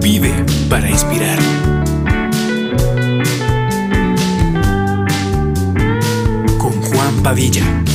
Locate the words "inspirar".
0.90-1.38